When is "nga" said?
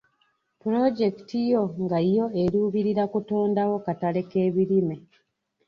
1.83-1.99